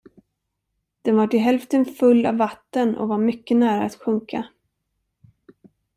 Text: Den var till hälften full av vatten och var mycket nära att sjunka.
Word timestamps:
Den 1.01 1.15
var 1.17 1.27
till 1.27 1.39
hälften 1.39 1.85
full 1.85 2.25
av 2.25 2.37
vatten 2.37 2.95
och 2.95 3.07
var 3.07 3.17
mycket 3.17 3.57
nära 3.57 3.85
att 3.85 3.95
sjunka. 3.95 4.47